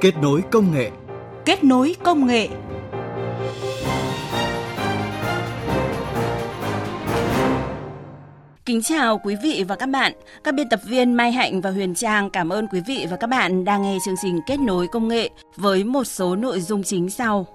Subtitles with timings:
[0.00, 0.90] Kết nối công nghệ.
[1.44, 2.48] Kết nối công nghệ.
[8.66, 10.12] Kính chào quý vị và các bạn.
[10.44, 13.26] Các biên tập viên Mai Hạnh và Huyền Trang cảm ơn quý vị và các
[13.26, 17.10] bạn đang nghe chương trình Kết nối công nghệ với một số nội dung chính
[17.10, 17.46] sau.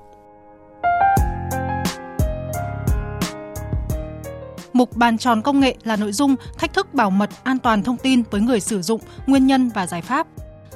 [4.73, 7.97] Mục bàn tròn công nghệ là nội dung thách thức bảo mật an toàn thông
[7.97, 10.27] tin với người sử dụng, nguyên nhân và giải pháp.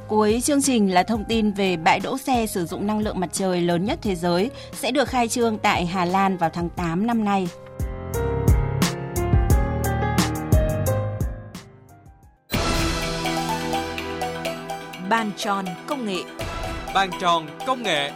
[0.09, 3.29] Cuối chương trình là thông tin về bãi đỗ xe sử dụng năng lượng mặt
[3.31, 7.07] trời lớn nhất thế giới sẽ được khai trương tại Hà Lan vào tháng 8
[7.07, 7.47] năm nay.
[15.09, 16.23] Bàn tròn công nghệ
[16.93, 18.11] Bàn tròn công nghệ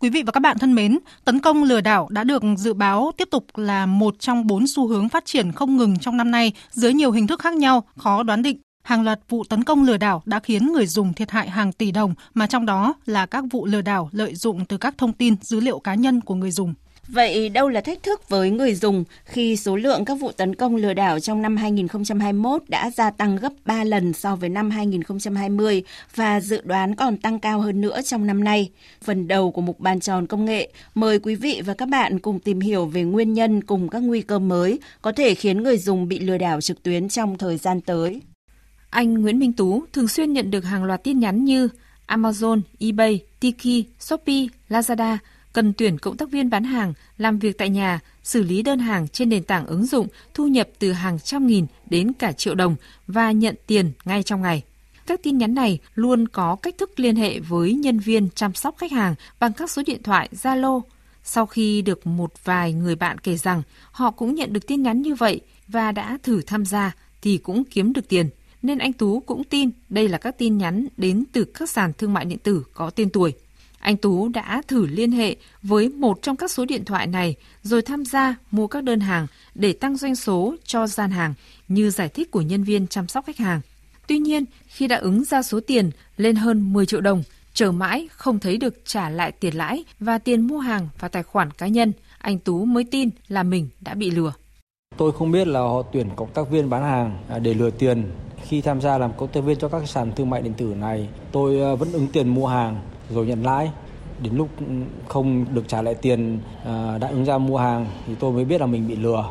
[0.00, 3.12] Quý vị và các bạn thân mến, tấn công lừa đảo đã được dự báo
[3.16, 6.52] tiếp tục là một trong bốn xu hướng phát triển không ngừng trong năm nay
[6.70, 8.60] dưới nhiều hình thức khác nhau, khó đoán định.
[8.82, 11.92] Hàng loạt vụ tấn công lừa đảo đã khiến người dùng thiệt hại hàng tỷ
[11.92, 15.34] đồng, mà trong đó là các vụ lừa đảo lợi dụng từ các thông tin,
[15.40, 16.74] dữ liệu cá nhân của người dùng.
[17.08, 20.76] Vậy đâu là thách thức với người dùng khi số lượng các vụ tấn công
[20.76, 25.82] lừa đảo trong năm 2021 đã gia tăng gấp 3 lần so với năm 2020
[26.14, 28.70] và dự đoán còn tăng cao hơn nữa trong năm nay?
[29.02, 32.40] Phần đầu của mục bàn tròn công nghệ, mời quý vị và các bạn cùng
[32.40, 36.08] tìm hiểu về nguyên nhân cùng các nguy cơ mới có thể khiến người dùng
[36.08, 38.20] bị lừa đảo trực tuyến trong thời gian tới.
[38.90, 41.68] Anh Nguyễn Minh Tú thường xuyên nhận được hàng loạt tin nhắn như
[42.06, 45.16] Amazon, eBay, Tiki, Shopee, Lazada–
[45.58, 49.08] cần tuyển cộng tác viên bán hàng, làm việc tại nhà, xử lý đơn hàng
[49.08, 52.76] trên nền tảng ứng dụng, thu nhập từ hàng trăm nghìn đến cả triệu đồng
[53.06, 54.62] và nhận tiền ngay trong ngày.
[55.06, 58.76] Các tin nhắn này luôn có cách thức liên hệ với nhân viên chăm sóc
[58.78, 60.80] khách hàng bằng các số điện thoại Zalo.
[61.22, 65.02] Sau khi được một vài người bạn kể rằng họ cũng nhận được tin nhắn
[65.02, 68.28] như vậy và đã thử tham gia thì cũng kiếm được tiền,
[68.62, 72.12] nên anh Tú cũng tin đây là các tin nhắn đến từ các sàn thương
[72.12, 73.34] mại điện tử có tên tuổi.
[73.78, 77.82] Anh Tú đã thử liên hệ với một trong các số điện thoại này rồi
[77.82, 81.34] tham gia mua các đơn hàng để tăng doanh số cho gian hàng
[81.68, 83.60] như giải thích của nhân viên chăm sóc khách hàng.
[84.06, 87.22] Tuy nhiên, khi đã ứng ra số tiền lên hơn 10 triệu đồng,
[87.52, 91.22] chờ mãi không thấy được trả lại tiền lãi và tiền mua hàng vào tài
[91.22, 94.32] khoản cá nhân, anh Tú mới tin là mình đã bị lừa.
[94.96, 98.10] Tôi không biết là họ tuyển cộng tác viên bán hàng à, để lừa tiền.
[98.46, 101.08] Khi tham gia làm cộng tác viên cho các sàn thương mại điện tử này,
[101.32, 102.80] tôi à, vẫn ứng tiền mua hàng
[103.10, 103.70] rồi nhận lãi
[104.22, 104.48] đến lúc
[105.08, 108.60] không được trả lại tiền à, đã ứng ra mua hàng thì tôi mới biết
[108.60, 109.30] là mình bị lừa.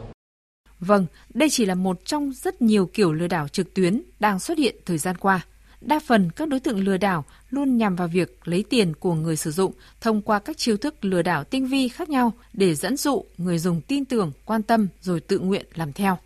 [0.79, 4.57] Vâng, đây chỉ là một trong rất nhiều kiểu lừa đảo trực tuyến đang xuất
[4.57, 5.45] hiện thời gian qua.
[5.81, 9.35] Đa phần các đối tượng lừa đảo luôn nhằm vào việc lấy tiền của người
[9.35, 12.97] sử dụng thông qua các chiêu thức lừa đảo tinh vi khác nhau để dẫn
[12.97, 16.17] dụ người dùng tin tưởng, quan tâm rồi tự nguyện làm theo.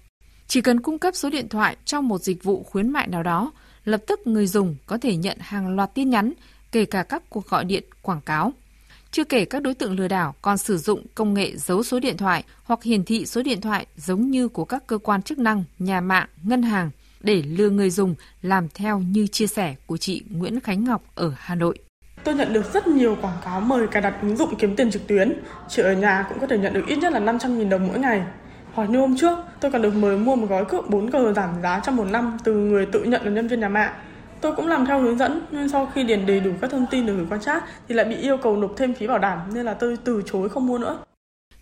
[0.48, 3.52] Chỉ cần cung cấp số điện thoại trong một dịch vụ khuyến mại nào đó,
[3.86, 6.34] lập tức người dùng có thể nhận hàng loạt tin nhắn
[6.72, 8.54] kể cả các cuộc gọi điện quảng cáo.
[9.12, 12.18] Chưa kể các đối tượng lừa đảo còn sử dụng công nghệ giấu số điện
[12.18, 15.64] thoại hoặc hiển thị số điện thoại giống như của các cơ quan chức năng,
[15.80, 16.90] nhà mạng, ngân hàng
[17.20, 21.34] để lừa người dùng làm theo như chia sẻ của chị Nguyễn Khánh Ngọc ở
[21.38, 21.78] Hà Nội.
[22.24, 25.08] Tôi nhận được rất nhiều quảng cáo mời cài đặt ứng dụng kiếm tiền trực
[25.08, 25.34] tuyến.
[25.70, 28.22] Chị ở nhà cũng có thể nhận được ít nhất là 500.000 đồng mỗi ngày.
[28.74, 31.82] Hoặc như hôm trước, tôi còn được mời mua một gói cước 4G giảm giá
[31.86, 33.94] trong một năm từ người tự nhận là nhân viên nhà mạng.
[34.42, 37.06] Tôi cũng làm theo hướng dẫn nhưng sau khi điền đầy đủ các thông tin
[37.06, 39.66] được gửi qua chat thì lại bị yêu cầu nộp thêm phí bảo đảm nên
[39.66, 40.98] là tôi từ chối không mua nữa.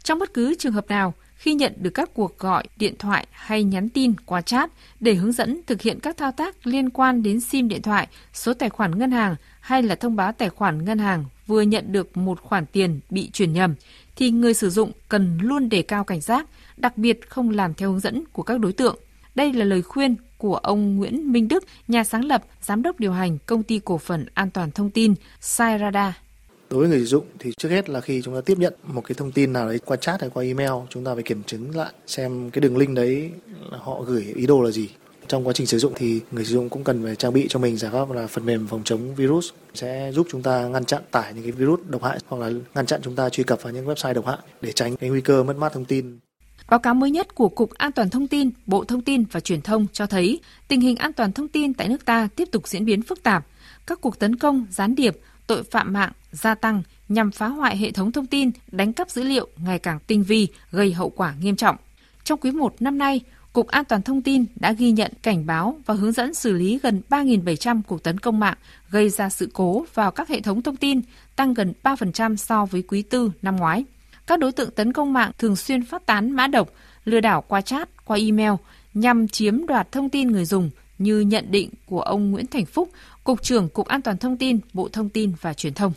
[0.03, 3.63] Trong bất cứ trường hợp nào, khi nhận được các cuộc gọi, điện thoại hay
[3.63, 4.69] nhắn tin qua chat
[4.99, 8.53] để hướng dẫn thực hiện các thao tác liên quan đến SIM điện thoại, số
[8.53, 12.17] tài khoản ngân hàng hay là thông báo tài khoản ngân hàng vừa nhận được
[12.17, 13.75] một khoản tiền bị chuyển nhầm
[14.15, 16.47] thì người sử dụng cần luôn đề cao cảnh giác,
[16.77, 18.97] đặc biệt không làm theo hướng dẫn của các đối tượng.
[19.35, 23.11] Đây là lời khuyên của ông Nguyễn Minh Đức, nhà sáng lập, giám đốc điều
[23.11, 26.13] hành công ty cổ phần an toàn thông tin Sairada.
[26.69, 29.01] Đối với người sử dụng thì trước hết là khi chúng ta tiếp nhận một
[29.01, 31.75] cái thông tin nào đấy qua chat hay qua email, chúng ta phải kiểm chứng
[31.75, 33.31] lại xem cái đường link đấy
[33.71, 34.89] là họ gửi ý đồ là gì.
[35.27, 37.59] Trong quá trình sử dụng thì người sử dụng cũng cần phải trang bị cho
[37.59, 41.01] mình giải pháp là phần mềm phòng chống virus sẽ giúp chúng ta ngăn chặn
[41.11, 43.73] tải những cái virus độc hại hoặc là ngăn chặn chúng ta truy cập vào
[43.73, 46.19] những website độc hại để tránh cái nguy cơ mất mát thông tin.
[46.69, 49.61] Báo cáo mới nhất của Cục An toàn Thông tin, Bộ Thông tin và Truyền
[49.61, 52.85] thông cho thấy tình hình an toàn thông tin tại nước ta tiếp tục diễn
[52.85, 53.45] biến phức tạp.
[53.87, 55.17] Các cuộc tấn công, gián điệp,
[55.47, 59.23] tội phạm mạng gia tăng nhằm phá hoại hệ thống thông tin, đánh cắp dữ
[59.23, 61.75] liệu ngày càng tinh vi, gây hậu quả nghiêm trọng.
[62.23, 63.21] Trong quý 1 năm nay,
[63.53, 66.79] Cục An toàn Thông tin đã ghi nhận cảnh báo và hướng dẫn xử lý
[66.83, 68.57] gần 3.700 cuộc tấn công mạng
[68.89, 71.01] gây ra sự cố vào các hệ thống thông tin,
[71.35, 73.85] tăng gần 3% so với quý tư năm ngoái.
[74.29, 76.69] Các đối tượng tấn công mạng thường xuyên phát tán mã độc,
[77.05, 78.51] lừa đảo qua chat, qua email
[78.93, 82.89] nhằm chiếm đoạt thông tin người dùng, như nhận định của ông Nguyễn Thành Phúc,
[83.23, 85.93] Cục trưởng Cục An toàn Thông tin, Bộ Thông tin và Truyền thông.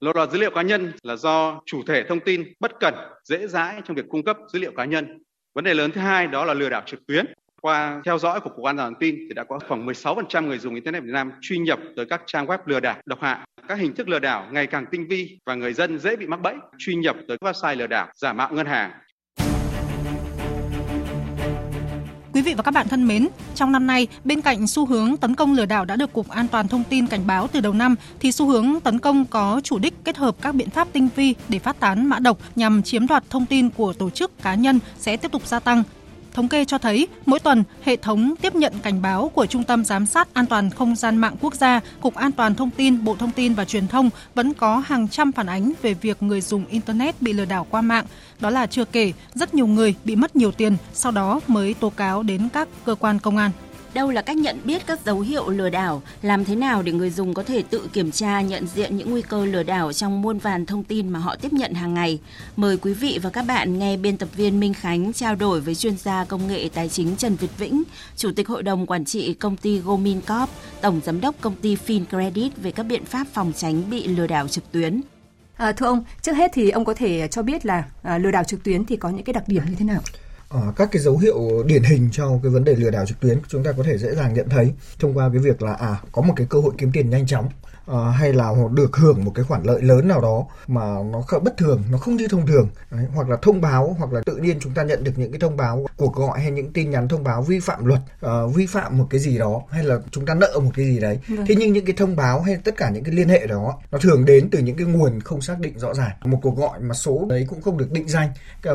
[0.00, 2.94] Lộ lọt dữ liệu cá nhân là do chủ thể thông tin bất cẩn,
[3.24, 5.22] dễ dãi trong việc cung cấp dữ liệu cá nhân.
[5.54, 7.26] Vấn đề lớn thứ hai đó là lừa đảo trực tuyến.
[7.62, 10.58] Qua theo dõi của Cục An toàn thông tin thì đã có khoảng 16% người
[10.58, 13.38] dùng Internet Việt Nam truy nhập tới các trang web lừa đảo, độc hại.
[13.68, 16.40] Các hình thức lừa đảo ngày càng tinh vi và người dân dễ bị mắc
[16.42, 18.90] bẫy truy nhập tới website lừa đảo, giả mạo ngân hàng,
[22.32, 25.34] Quý vị và các bạn thân mến, trong năm nay, bên cạnh xu hướng tấn
[25.34, 27.94] công lừa đảo đã được Cục An toàn Thông tin cảnh báo từ đầu năm,
[28.20, 31.34] thì xu hướng tấn công có chủ đích kết hợp các biện pháp tinh vi
[31.48, 34.78] để phát tán mã độc nhằm chiếm đoạt thông tin của tổ chức cá nhân
[34.98, 35.82] sẽ tiếp tục gia tăng.
[36.38, 39.84] Thống kê cho thấy, mỗi tuần, hệ thống tiếp nhận cảnh báo của Trung tâm
[39.84, 43.16] Giám sát An toàn Không gian mạng quốc gia, Cục An toàn Thông tin, Bộ
[43.16, 46.66] Thông tin và Truyền thông vẫn có hàng trăm phản ánh về việc người dùng
[46.66, 48.04] Internet bị lừa đảo qua mạng.
[48.40, 51.90] Đó là chưa kể, rất nhiều người bị mất nhiều tiền, sau đó mới tố
[51.90, 53.50] cáo đến các cơ quan công an.
[53.98, 56.02] Đâu là cách nhận biết các dấu hiệu lừa đảo?
[56.22, 59.22] Làm thế nào để người dùng có thể tự kiểm tra nhận diện những nguy
[59.22, 62.18] cơ lừa đảo trong muôn vàn thông tin mà họ tiếp nhận hàng ngày?
[62.56, 65.74] Mời quý vị và các bạn nghe biên tập viên Minh Khánh trao đổi với
[65.74, 67.82] chuyên gia công nghệ tài chính Trần Việt Vĩnh,
[68.16, 71.76] Chủ tịch Hội đồng Quản trị công ty Gomin Corp, Tổng Giám đốc công ty
[71.86, 75.00] FinCredit về các biện pháp phòng tránh bị lừa đảo trực tuyến.
[75.56, 78.44] À, thưa ông, trước hết thì ông có thể cho biết là à, lừa đảo
[78.44, 80.00] trực tuyến thì có những cái đặc điểm như thế nào?
[80.54, 83.38] Uh, các cái dấu hiệu điển hình cho cái vấn đề lừa đảo trực tuyến
[83.48, 86.22] chúng ta có thể dễ dàng nhận thấy thông qua cái việc là à có
[86.22, 87.48] một cái cơ hội kiếm tiền nhanh chóng
[87.90, 91.56] uh, hay là được hưởng một cái khoản lợi lớn nào đó mà nó bất
[91.56, 92.68] thường nó không như thông thường.
[92.90, 95.40] Đấy, hoặc là thông báo hoặc là tự nhiên chúng ta nhận được những cái
[95.40, 98.66] thông báo cuộc gọi hay những tin nhắn thông báo vi phạm luật uh, vi
[98.66, 101.18] phạm một cái gì đó hay là chúng ta nợ một cái gì đấy.
[101.28, 101.46] Vâng.
[101.46, 103.98] thế nhưng những cái thông báo hay tất cả những cái liên hệ đó nó
[103.98, 106.10] thường đến từ những cái nguồn không xác định rõ ràng.
[106.24, 108.28] Một cuộc gọi mà số đấy cũng không được định danh.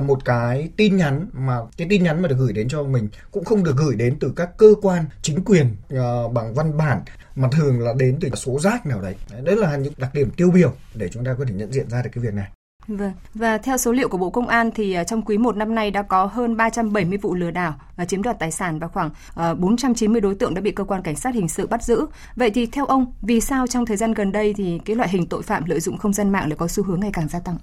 [0.03, 3.45] Một cái tin nhắn mà cái tin nhắn mà được gửi đến cho mình cũng
[3.45, 7.01] không được gửi đến từ các cơ quan chính quyền uh, bằng văn bản
[7.35, 9.15] mà thường là đến từ số rác nào đấy.
[9.43, 12.01] đấy là những đặc điểm tiêu biểu để chúng ta có thể nhận diện ra
[12.01, 12.47] được cái việc này
[12.87, 13.11] Vâng.
[13.33, 15.91] Và theo số liệu của Bộ Công an thì ờ, trong quý 1 năm nay
[15.91, 19.09] đã có hơn 370 vụ lừa đảo và chiếm đoạt tài sản và khoảng
[19.57, 22.05] 490 đối tượng đã bị cơ quan cảnh sát hình sự bắt giữ.
[22.35, 25.27] Vậy thì theo ông, vì sao trong thời gian gần đây thì cái loại hình
[25.27, 27.57] tội phạm lợi dụng không gian mạng lại có xu hướng ngày càng gia tăng?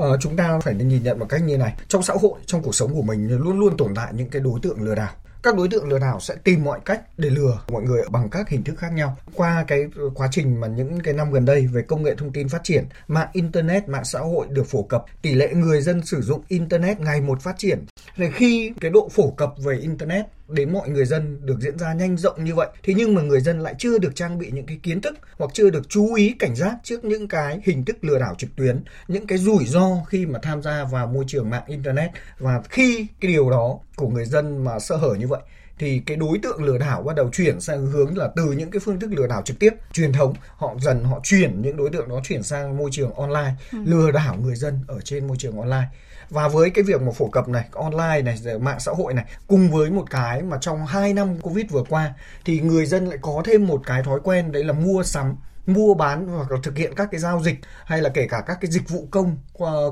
[0.00, 1.74] Uh, chúng ta phải nhìn nhận một cách như này.
[1.88, 4.60] Trong xã hội trong cuộc sống của mình luôn luôn tồn tại những cái đối
[4.62, 5.12] tượng lừa đảo.
[5.42, 8.48] Các đối tượng lừa đảo sẽ tìm mọi cách để lừa mọi người bằng các
[8.48, 9.16] hình thức khác nhau.
[9.34, 9.84] Qua cái
[10.14, 12.84] quá trình mà những cái năm gần đây về công nghệ thông tin phát triển
[13.08, 17.00] mạng internet mạng xã hội được phổ cập tỷ lệ người dân sử dụng internet
[17.00, 17.84] ngày một phát triển.
[18.16, 21.92] Thì khi cái độ phổ cập về internet đến mọi người dân được diễn ra
[21.92, 22.68] nhanh rộng như vậy.
[22.82, 25.50] Thế nhưng mà người dân lại chưa được trang bị những cái kiến thức hoặc
[25.54, 28.84] chưa được chú ý cảnh giác trước những cái hình thức lừa đảo trực tuyến
[29.08, 32.10] những cái rủi ro khi mà tham gia vào môi trường mạng internet.
[32.38, 35.40] Và khi cái điều đó của người dân mà sơ hở như vậy
[35.78, 38.80] thì cái đối tượng lừa đảo bắt đầu chuyển sang hướng là từ những cái
[38.80, 42.08] phương thức lừa đảo trực tiếp truyền thống họ dần họ chuyển những đối tượng
[42.08, 43.78] đó chuyển sang môi trường online ừ.
[43.84, 45.86] lừa đảo người dân ở trên môi trường online
[46.32, 49.70] và với cái việc mà phổ cập này, online này mạng xã hội này, cùng
[49.70, 52.14] với một cái mà trong 2 năm covid vừa qua,
[52.44, 55.36] thì người dân lại có thêm một cái thói quen, đấy là mua sắm
[55.66, 58.58] mua bán hoặc là thực hiện các cái giao dịch hay là kể cả các
[58.60, 59.36] cái dịch vụ công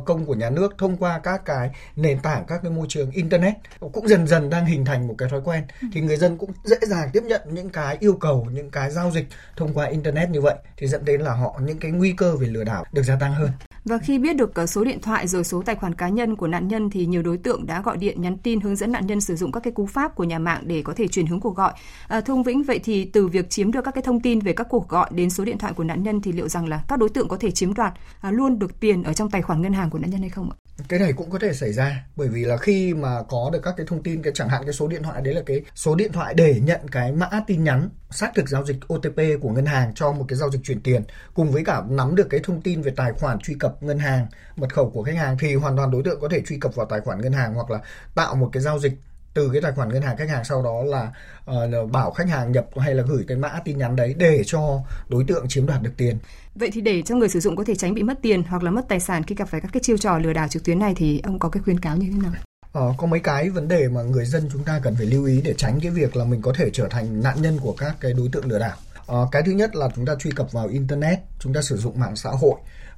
[0.06, 3.54] công của nhà nước thông qua các cái nền tảng các cái môi trường internet
[3.92, 5.64] cũng dần dần đang hình thành một cái thói quen.
[5.92, 9.10] Thì người dân cũng dễ dàng tiếp nhận những cái yêu cầu những cái giao
[9.10, 12.36] dịch thông qua internet như vậy thì dẫn đến là họ những cái nguy cơ
[12.36, 13.50] về lừa đảo được gia tăng hơn.
[13.84, 16.46] Và khi biết được ờ, số điện thoại rồi số tài khoản cá nhân của
[16.46, 19.20] nạn nhân thì nhiều đối tượng đã gọi điện nhắn tin hướng dẫn nạn nhân
[19.20, 21.56] sử dụng các cái cú pháp của nhà mạng để có thể chuyển hướng cuộc
[21.56, 21.72] gọi.
[22.08, 24.52] À, thưa ông Vĩnh, vậy thì từ việc chiếm được các cái thông tin về
[24.52, 26.98] các cuộc gọi đến số điện thoại của nạn nhân thì liệu rằng là các
[26.98, 29.72] đối tượng có thể chiếm đoạt à, luôn được tiền ở trong tài khoản ngân
[29.72, 30.56] hàng của nạn nhân hay không ạ?
[30.88, 33.74] Cái này cũng có thể xảy ra bởi vì là khi mà có được các
[33.76, 36.12] cái thông tin cái chẳng hạn cái số điện thoại đấy là cái số điện
[36.12, 39.94] thoại để nhận cái mã tin nhắn xác thực giao dịch OTP của ngân hàng
[39.94, 41.02] cho một cái giao dịch chuyển tiền
[41.34, 44.26] cùng với cả nắm được cái thông tin về tài khoản truy cập ngân hàng
[44.56, 46.86] mật khẩu của khách hàng thì hoàn toàn đối tượng có thể truy cập vào
[46.86, 47.80] tài khoản ngân hàng hoặc là
[48.14, 48.92] tạo một cái giao dịch
[49.34, 51.12] từ cái tài khoản ngân hàng khách hàng sau đó là
[51.50, 54.80] uh, bảo khách hàng nhập hay là gửi cái mã tin nhắn đấy để cho
[55.08, 56.18] đối tượng chiếm đoạt được tiền.
[56.54, 58.70] Vậy thì để cho người sử dụng có thể tránh bị mất tiền hoặc là
[58.70, 60.94] mất tài sản khi gặp phải các cái chiêu trò lừa đảo trực tuyến này
[60.96, 62.32] thì ông có cái khuyến cáo như thế nào?
[62.72, 65.40] Ờ, có mấy cái vấn đề mà người dân chúng ta cần phải lưu ý
[65.44, 68.12] để tránh cái việc là mình có thể trở thành nạn nhân của các cái
[68.12, 68.76] đối tượng lừa đảo.
[69.06, 72.00] Ờ, cái thứ nhất là chúng ta truy cập vào internet, chúng ta sử dụng
[72.00, 72.54] mạng xã hội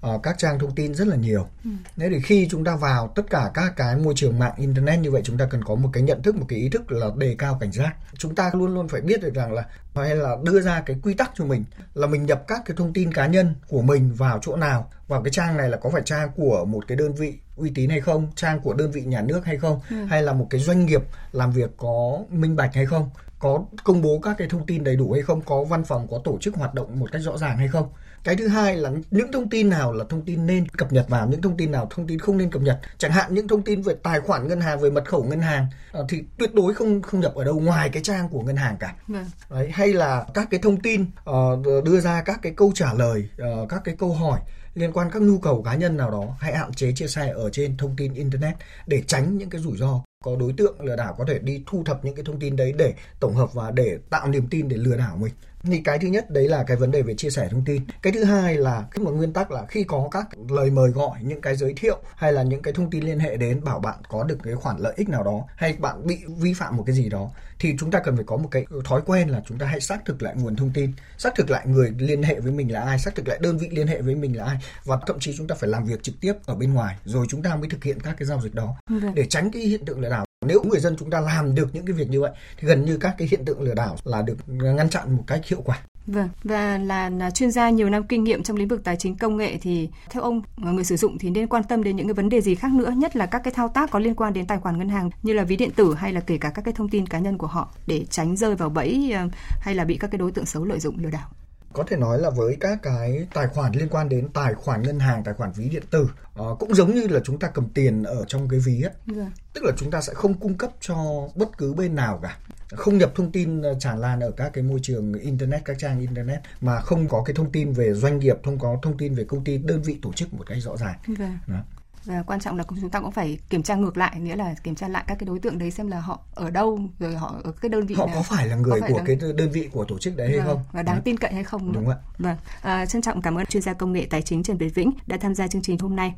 [0.06, 1.46] uh, các trang thông tin rất là nhiều.
[1.64, 1.70] Ừ.
[1.96, 5.10] Thế thì khi chúng ta vào tất cả các cái môi trường mạng internet như
[5.10, 7.34] vậy chúng ta cần có một cái nhận thức, một cái ý thức là đề
[7.38, 7.94] cao cảnh giác.
[8.18, 11.14] Chúng ta luôn luôn phải biết được rằng là hay là đưa ra cái quy
[11.14, 14.38] tắc cho mình là mình nhập các cái thông tin cá nhân của mình vào
[14.42, 17.34] chỗ nào vào cái trang này là có phải trang của một cái đơn vị
[17.56, 20.04] uy tín hay không trang của đơn vị nhà nước hay không ừ.
[20.04, 24.02] hay là một cái doanh nghiệp làm việc có minh bạch hay không có công
[24.02, 26.54] bố các cái thông tin đầy đủ hay không có văn phòng có tổ chức
[26.54, 27.88] hoạt động một cách rõ ràng hay không
[28.24, 31.28] cái thứ hai là những thông tin nào là thông tin nên cập nhật vào
[31.28, 32.80] những thông tin nào thông tin không nên cập nhật.
[32.98, 35.66] Chẳng hạn những thông tin về tài khoản ngân hàng về mật khẩu ngân hàng
[35.98, 38.76] uh, thì tuyệt đối không không nhập ở đâu ngoài cái trang của ngân hàng
[38.80, 38.94] cả.
[39.06, 39.26] Vâng.
[39.50, 43.28] Đấy, hay là các cái thông tin uh, đưa ra các cái câu trả lời
[43.62, 44.40] uh, các cái câu hỏi
[44.74, 47.50] liên quan các nhu cầu cá nhân nào đó hãy hạn chế chia sẻ ở
[47.50, 48.54] trên thông tin internet
[48.86, 50.02] để tránh những cái rủi ro.
[50.24, 52.72] Có đối tượng lừa đảo có thể đi thu thập những cái thông tin đấy
[52.76, 55.32] để tổng hợp và để tạo niềm tin để lừa đảo mình
[55.64, 58.12] thì cái thứ nhất đấy là cái vấn đề về chia sẻ thông tin cái
[58.12, 61.40] thứ hai là cái một nguyên tắc là khi có các lời mời gọi những
[61.40, 64.24] cái giới thiệu hay là những cái thông tin liên hệ đến bảo bạn có
[64.24, 67.08] được cái khoản lợi ích nào đó hay bạn bị vi phạm một cái gì
[67.08, 69.80] đó thì chúng ta cần phải có một cái thói quen là chúng ta hãy
[69.80, 72.80] xác thực lại nguồn thông tin xác thực lại người liên hệ với mình là
[72.80, 75.34] ai xác thực lại đơn vị liên hệ với mình là ai và thậm chí
[75.36, 77.84] chúng ta phải làm việc trực tiếp ở bên ngoài rồi chúng ta mới thực
[77.84, 79.14] hiện các cái giao dịch đó vâng.
[79.14, 81.86] để tránh cái hiện tượng lừa đảo nếu người dân chúng ta làm được những
[81.86, 84.36] cái việc như vậy thì gần như các cái hiện tượng lừa đảo là được
[84.46, 85.78] ngăn chặn một cách hiệu quả.
[86.06, 89.16] Vâng, và là, là chuyên gia nhiều năm kinh nghiệm trong lĩnh vực tài chính
[89.16, 92.06] công nghệ thì theo ông ờ, người sử dụng thì nên quan tâm đến những
[92.06, 94.32] cái vấn đề gì khác nữa, nhất là các cái thao tác có liên quan
[94.32, 96.62] đến tài khoản ngân hàng như là ví điện tử hay là kể cả các
[96.62, 99.28] cái thông tin cá nhân của họ để tránh rơi vào bẫy ờ,
[99.60, 101.28] hay là bị các cái đối tượng xấu lợi dụng lừa đảo
[101.72, 104.98] có thể nói là với các cái tài khoản liên quan đến tài khoản ngân
[104.98, 106.10] hàng tài khoản ví điện tử
[106.40, 108.92] uh, cũng giống như là chúng ta cầm tiền ở trong cái ví ấy.
[109.16, 109.32] Yeah.
[109.52, 112.38] Tức là chúng ta sẽ không cung cấp cho bất cứ bên nào cả
[112.76, 116.00] không nhập thông tin ờ, tràn lan ở các cái môi trường internet các trang
[116.00, 119.24] internet mà không có cái thông tin về doanh nghiệp không có thông tin về
[119.24, 121.32] công ty đơn vị tổ chức một cách rõ ràng yeah.
[121.48, 121.62] Dạ
[122.04, 124.74] và quan trọng là chúng ta cũng phải kiểm tra ngược lại nghĩa là kiểm
[124.74, 127.52] tra lại các cái đối tượng đấy xem là họ ở đâu rồi họ ở
[127.52, 128.14] cái đơn vị họ nào.
[128.14, 129.04] có phải là người phải của là...
[129.06, 130.62] cái đơn vị của tổ chức đấy hay vâng, không?
[130.72, 131.96] và đáng tin cậy hay không đúng ạ.
[132.18, 134.90] Vâng à, trân trọng cảm ơn chuyên gia công nghệ tài chính Trần Việt Vĩnh
[135.06, 136.14] đã tham gia chương trình hôm nay.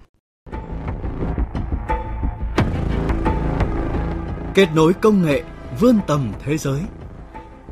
[4.55, 5.43] Kết nối công nghệ
[5.81, 6.81] vươn tầm thế giới.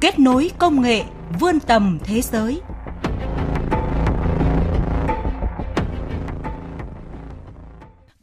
[0.01, 1.05] Kết nối công nghệ
[1.41, 2.61] vươn tầm thế giới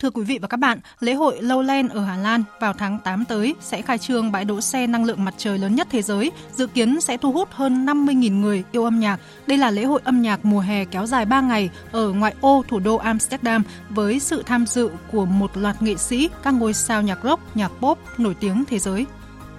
[0.02, 3.26] Thưa quý vị và các bạn, lễ hội Lowland ở Hà Lan vào tháng 8
[3.26, 6.32] tới sẽ khai trương bãi đỗ xe năng lượng mặt trời lớn nhất thế giới,
[6.56, 9.20] dự kiến sẽ thu hút hơn 50.000 người yêu âm nhạc.
[9.48, 12.64] Đây là lễ hội âm nhạc mùa hè kéo dài 3 ngày ở ngoại ô
[12.68, 17.02] thủ đô Amsterdam với sự tham dự của một loạt nghệ sĩ, các ngôi sao
[17.02, 19.06] nhạc rock, nhạc pop nổi tiếng thế giới.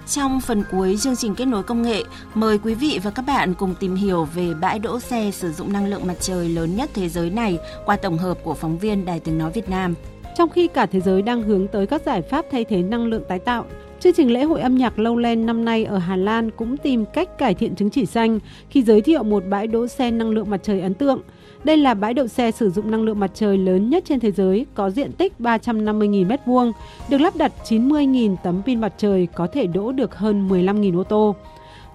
[0.07, 3.53] Trong phần cuối chương trình kết nối công nghệ, mời quý vị và các bạn
[3.53, 6.89] cùng tìm hiểu về bãi đỗ xe sử dụng năng lượng mặt trời lớn nhất
[6.93, 9.95] thế giới này qua tổng hợp của phóng viên Đài Tiếng Nói Việt Nam.
[10.37, 13.23] Trong khi cả thế giới đang hướng tới các giải pháp thay thế năng lượng
[13.27, 13.65] tái tạo,
[13.99, 17.37] chương trình lễ hội âm nhạc Lowland năm nay ở Hà Lan cũng tìm cách
[17.37, 20.59] cải thiện chứng chỉ xanh khi giới thiệu một bãi đỗ xe năng lượng mặt
[20.63, 21.21] trời ấn tượng.
[21.63, 24.31] Đây là bãi đậu xe sử dụng năng lượng mặt trời lớn nhất trên thế
[24.31, 26.71] giới, có diện tích 350.000 m2,
[27.09, 31.03] được lắp đặt 90.000 tấm pin mặt trời có thể đỗ được hơn 15.000 ô
[31.03, 31.35] tô.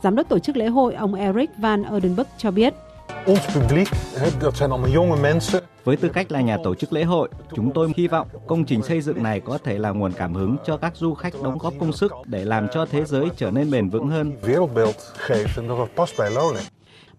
[0.03, 2.75] Giám đốc tổ chức lễ hội ông Eric Van Erdenburg cho biết.
[3.27, 3.89] Ons publiek,
[4.41, 5.63] dat zijn allemaal jonge mensen.
[5.85, 8.83] Với tư cách là nhà tổ chức lễ hội, chúng tôi hy vọng công trình
[8.83, 11.75] xây dựng này có thể là nguồn cảm hứng cho các du khách đóng góp
[11.81, 14.33] công sức để làm cho thế giới trở nên bền vững hơn.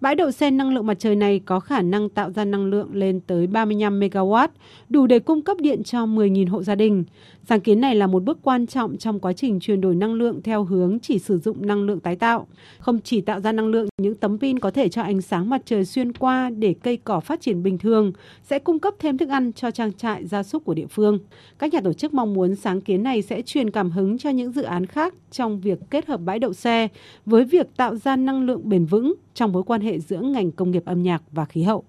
[0.01, 2.89] Bãi đậu xe năng lượng mặt trời này có khả năng tạo ra năng lượng
[2.93, 4.47] lên tới 35 MW,
[4.89, 7.03] đủ để cung cấp điện cho 10.000 hộ gia đình.
[7.49, 10.41] Sáng kiến này là một bước quan trọng trong quá trình chuyển đổi năng lượng
[10.43, 12.47] theo hướng chỉ sử dụng năng lượng tái tạo.
[12.79, 15.61] Không chỉ tạo ra năng lượng, những tấm pin có thể cho ánh sáng mặt
[15.65, 18.13] trời xuyên qua để cây cỏ phát triển bình thường,
[18.43, 21.19] sẽ cung cấp thêm thức ăn cho trang trại gia súc của địa phương.
[21.59, 24.51] Các nhà tổ chức mong muốn sáng kiến này sẽ truyền cảm hứng cho những
[24.51, 26.87] dự án khác trong việc kết hợp bãi đậu xe
[27.25, 30.71] với việc tạo ra năng lượng bền vững trong mối quan hệ giữa ngành công
[30.71, 31.83] nghiệp âm nhạc và khí hậu.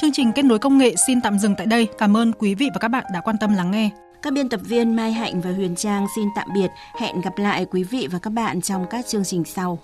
[0.00, 1.88] Chương trình kết nối công nghệ xin tạm dừng tại đây.
[1.98, 3.90] Cảm ơn quý vị và các bạn đã quan tâm lắng nghe.
[4.26, 6.70] Các biên tập viên Mai Hạnh và Huyền Trang xin tạm biệt.
[7.00, 9.78] Hẹn gặp lại quý vị và các bạn trong các chương trình sau.